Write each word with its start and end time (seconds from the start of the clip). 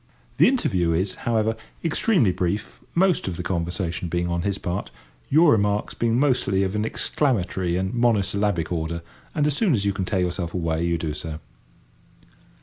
The 0.37 0.47
interview 0.47 0.93
is, 0.93 1.13
however, 1.29 1.55
extremely 1.83 2.31
brief, 2.31 2.79
most 2.95 3.27
of 3.27 3.37
the 3.37 3.43
conversation 3.43 4.09
being 4.09 4.29
on 4.29 4.41
his 4.41 4.57
part, 4.57 4.89
your 5.29 5.51
remarks 5.51 5.93
being 5.93 6.17
mostly 6.19 6.63
of 6.63 6.75
an 6.75 6.85
exclamatory 6.87 7.77
and 7.77 7.93
mono 7.93 8.21
syllabic 8.21 8.71
order, 8.71 9.03
and 9.35 9.45
as 9.45 9.55
soon 9.55 9.73
as 9.73 9.85
you 9.85 9.93
can 9.93 10.05
tear 10.05 10.21
yourself 10.21 10.55
away 10.55 10.83
you 10.83 10.97
do 10.97 11.13
so. 11.13 11.37